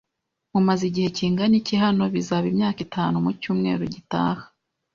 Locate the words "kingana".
1.17-1.55